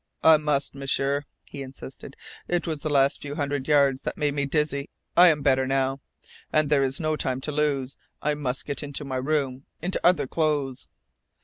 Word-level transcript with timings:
"I 0.23 0.37
must, 0.37 0.73
M'sieur," 0.73 1.25
he 1.45 1.61
insisted. 1.61 2.15
"It 2.47 2.65
was 2.65 2.81
the 2.81 2.89
last 2.89 3.21
few 3.21 3.35
hundred 3.35 3.67
yards 3.67 4.01
that 4.01 4.17
made 4.17 4.33
me 4.33 4.45
dizzy. 4.45 4.89
I 5.15 5.27
am 5.27 5.43
better 5.43 5.67
now. 5.67 6.01
And 6.51 6.71
there 6.71 6.81
is 6.81 6.99
no 6.99 7.15
time 7.15 7.39
to 7.41 7.51
lose. 7.51 7.99
I 8.19 8.33
must 8.33 8.65
get 8.65 8.81
into 8.81 9.05
my 9.05 9.17
room 9.17 9.67
into 9.79 10.01
other 10.03 10.25
clothes!" 10.25 10.87